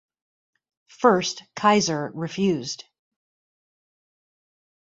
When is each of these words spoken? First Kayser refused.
First 0.87 1.43
Kayser 1.55 2.09
refused. 2.15 2.85